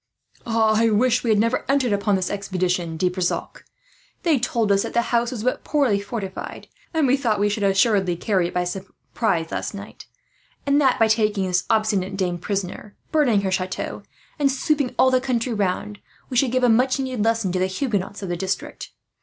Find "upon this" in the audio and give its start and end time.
1.93-2.31